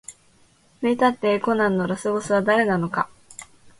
[0.81, 3.07] 名探偵コナンのラスボスは誰なのか